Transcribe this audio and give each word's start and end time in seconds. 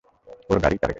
ওর 0.49 0.57
গাড়িই 0.63 0.79
টার্গেট। 0.81 0.89